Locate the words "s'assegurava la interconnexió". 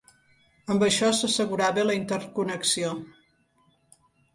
1.19-2.99